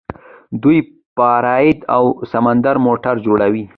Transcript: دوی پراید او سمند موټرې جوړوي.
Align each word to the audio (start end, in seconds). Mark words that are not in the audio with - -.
دوی 0.61 0.79
پراید 1.17 1.79
او 1.95 2.03
سمند 2.31 2.65
موټرې 2.85 3.23
جوړوي. 3.25 3.63